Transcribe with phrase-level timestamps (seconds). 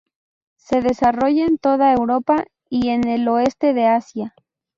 [0.57, 4.33] Se desarrolla en toda Europa y en el oeste de Asia.